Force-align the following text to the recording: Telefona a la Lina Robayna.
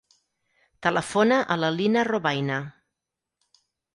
Telefona 0.85 1.37
a 1.55 1.59
la 1.65 1.69
Lina 1.75 2.05
Robayna. 2.09 2.57